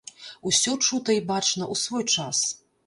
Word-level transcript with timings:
Усё 0.51 0.71
чута 0.85 1.17
й 1.17 1.21
бачана 1.33 1.65
ў 1.73 1.85
свой 1.85 2.03
час. 2.15 2.45